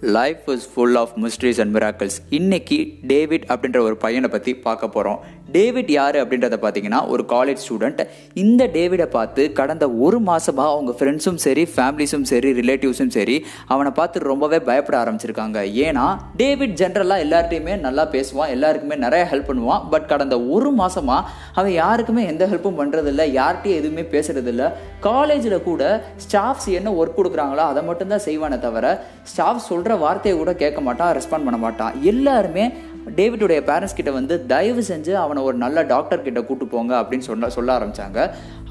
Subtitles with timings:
[0.00, 5.20] Life is full of mysteries and miracles இன்னைக்கு David அப்படின்ற ஒரு பையனை பற்றி பார்க்க போகிறோம்
[5.56, 8.02] டேவிட் யார் அப்படின்றத பார்த்தீங்கன்னா ஒரு காலேஜ் ஸ்டூடெண்ட்
[8.44, 13.36] இந்த டேவிடை பார்த்து கடந்த ஒரு மாதமாக அவங்க ஃப்ரெண்ட்ஸும் சரி ஃபேமிலிஸும் சரி ரிலேட்டிவ்ஸும் சரி
[13.74, 15.58] அவனை பார்த்து ரொம்பவே பயப்பட ஆரம்பிச்சிருக்காங்க.
[15.86, 16.06] ஏன்னா
[16.42, 19.84] டேவிட் ஜென்ரலாக எல்லார்ட்டையுமே நல்லா பேசுவான் எல்லாருக்குமே நிறைய ஹெல்ப் பண்ணுவான்.
[19.92, 21.28] பட் கடந்த ஒரு மாதமாக
[21.60, 24.64] அவன் யாருக்குமே எந்த ஹெல்ப்பும் பண்ணுறதில்ல யார்கிட்டையும் எதுவுமே பேசுறதில்ல.
[25.08, 25.82] காலேஜில் கூட
[26.24, 28.86] ஸ்டாஃப்ஸ் என்ன ஒர்க் கொடுக்குறாங்களோ அதை மட்டும்தான் செய்வானே தவிர
[29.32, 31.94] ஸ்டாஃப் சொல்கிற வார்த்தையை கூட கேட்க மாட்டான் ரெஸ்பாண்ட் பண்ண மாட்டான்.
[32.12, 32.66] எல்லாருமே
[33.18, 37.48] டேவிட்டுடைய பேரண்ட்ஸ் கிட்ட வந்து தயவு செஞ்சு அவனை ஒரு நல்ல டாக்டர் கிட்ட கூட்டு போங்க அப்படின்னு சொல்ல
[37.56, 38.18] சொல்ல ஆரம்பிச்சாங்க.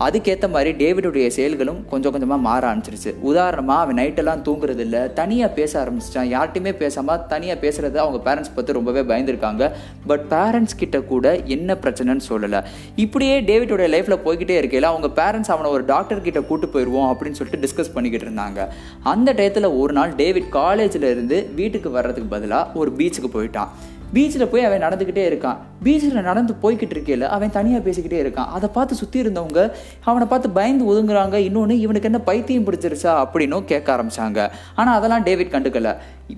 [0.05, 3.11] அதுக்கேற்ற மாதிரி டேவிடுடைய செயல்களும் கொஞ்சம் கொஞ்சமாக மாற ஆரம்பிச்சிருச்சு.
[3.29, 6.29] உதாரணமாக அவன் நைட்டெல்லாம் தூங்குறது இல்லை தனியாக பேச ஆரம்பிச்சிட்டான்.
[6.35, 9.71] யார்ட்டையுமே பேசாமல் தனியாக பேசுறது அவங்க பேரண்ட்ஸ் பார்த்து ரொம்பவே பயந்துருக்காங்க.
[10.11, 12.61] பட் பேரண்ட்ஸ் கிட்ட கூட என்ன பிரச்சனைன்னு சொல்லலை.
[13.05, 17.63] இப்படியே டேவிடுடைய லைஃப்பில் போய்கிட்டே இருக்கையில அவங்க பேரண்ட்ஸ் அவனை ஒரு டாக்டர் கிட்ட கூட்டு போயிடுவோம் அப்படின்னு சொல்லிட்டு
[17.65, 18.67] டிஸ்கஸ் பண்ணிக்கிட்டு இருந்தாங்க.
[19.13, 23.71] அந்த டயத்தில் ஒரு நாள் டேவிட் காலேஜில் இருந்து வீட்டுக்கு வர்றதுக்கு பதிலாக ஒரு பீச்சுக்கு போயிட்டான்.
[24.13, 25.57] பீச்சில் போய் அவன் நடந்துக்கிட்டே இருக்கான்.
[25.85, 28.49] பீச்சில் நடந்து போய்கிட்டு இருக்கையில் அவன் தனியாக பேசிக்கிட்டே இருக்கான்.
[28.57, 29.61] அதை பார்த்து சுற்றி இருந்தவங்க
[30.09, 31.39] அவனை பார்த்து பயந்து ஒதுங்குறாங்க.
[31.47, 34.49] இன்னொன்று இவனுக்கு என்ன பைத்தியம் பிடிச்சிருச்சா அப்படின்னும் கேட்க ஆரம்பிச்சாங்க.
[34.75, 35.91] ஆனால் அதெல்லாம் டேவிட் கண்டுக்கல.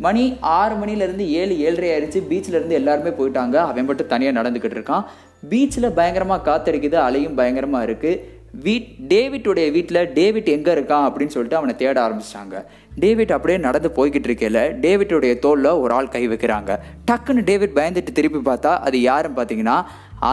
[0.06, 0.24] மணி
[0.60, 2.22] ஆறு மணிலேருந்து ஏழு ஏழரை ஆயிடுச்சு.
[2.32, 3.58] பீச்சில் இருந்து எல்லாருமே போயிட்டாங்க.
[3.70, 5.06] அவன் மட்டும் தனியாக நடந்துக்கிட்டு இருக்கான்.
[5.52, 6.98] பீச்சில் பயங்கரமாக காத்தடிக்குது.
[7.08, 8.22] அலையும் பயங்கரமாக இருக்குது
[8.66, 12.56] வீட் டேவிட்டுடைய வீட்டில் டேவிட் எங்கே இருக்கான் அப்படின்னு சொல்லிட்டு அவனை தேட ஆரம்பிச்சிட்டாங்க.
[13.04, 16.72] டேவிட் அப்படியே நடந்து போய்கிட்டு இருக்கையில் டேவிட்டுடைய தோலில் ஒரு ஆள் கை வைக்கிறாங்க.
[17.10, 19.78] டக்குன்னு டேவிட் பயந்துட்டு திருப்பி பார்த்தா அது யாருன்னு பார்த்தீங்கன்னா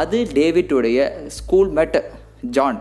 [0.01, 1.99] அது டேவிட்டுடைய ஸ்கூல்மேட்
[2.57, 2.81] ஜான்.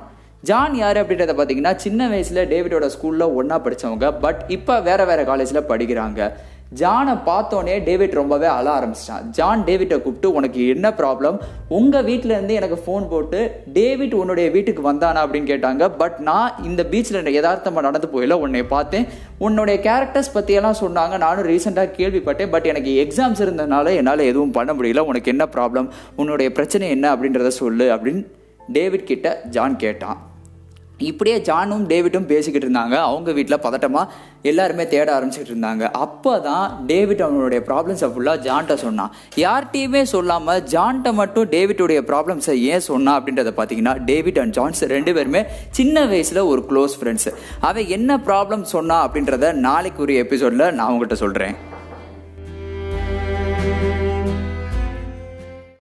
[0.49, 5.67] ஜான் யார் அப்படின்றத பார்த்தீங்கன்னா சின்ன வயசில் டேவிடோட ஸ்கூலில் ஒன்றா படித்தவங்க பட் இப்போ வேறு வேறு காலேஜில்
[5.69, 6.21] படிக்கிறாங்க.
[6.79, 9.21] ஜானை பார்த்தோன்னே டேவிட் ரொம்பவே அழ ஆரம்பிச்சிட்டான்.
[9.31, 15.21] ஜான் டேவிட்டை கூப்பிட்டு உனக்கு என்ன ப்ராப்ளம் உங்கள் வீட்டிலேருந்து எனக்கு ஃபோன் போட்டு டேவிட் உன்னுடைய வீட்டுக்கு வந்தானா?
[15.23, 15.91] அப்படின்னு கேட்டாங்க.
[15.97, 19.05] பட் நான் இந்த பீச்சில் யதார்த்தமாக நடந்து போயில உன்னை பார்த்தேன்.
[19.37, 21.17] உன்னுடைய கேரக்டர்ஸ் பற்றியெல்லாம் சொன்னாங்க.
[21.17, 22.51] நானும் ரீசெண்டாக கேள்விப்பட்டேன்.
[22.51, 24.99] பட் எனக்கு எக்ஸாம்ஸ் இருந்ததுனால என்னால் எதுவும் பண்ண முடியல.
[24.99, 27.15] உனக்கு என்ன ப்ராப்ளம் உன்னுடைய பிரச்சனை என்ன?
[27.15, 28.25] அப்படின்றத சொல்லு அப்படின்னு
[28.73, 30.31] டேவிட் கிட்ட ஜான் கேட்டான்.
[30.99, 32.95] இப்படியே ஜானும் டேவிட்டும் பேசிக்கிட்டு இருந்தாங்க.
[33.09, 34.11] அவங்க வீட்டில் பதட்டமாக
[34.49, 35.83] எல்லாருமே தேட ஆரம்பிச்சிட்டு இருந்தாங்க.
[36.05, 39.11] அப்போ தான் டேவிட் அவனுடைய ப்ராப்ளம்ஸை ஃபுல்லாக ஜான்கிட்ட சொன்னான்.
[39.45, 45.43] யார்கிட்டையுமே சொல்லாமல் ஜான்கிட்ட மட்டும் டேவிட்டுடைய ப்ராப்ளம்ஸை ஏன் சொன்னான் அப்படின்றத பார்த்தீங்கன்னா டேவிட் அண்ட் ஜான்ஸ் ரெண்டு பேருமே
[45.79, 47.29] சின்ன வயசில் ஒரு க்ளோஸ் ஃப்ரெண்ட்ஸ்
[47.71, 51.55] அவன் என்ன ப்ராப்ளம் சொன்னா அப்படின்றத நாளைக்கு ஒரு எபிசோடில் நான் உங்கள்கிட்ட சொல்கிறேன்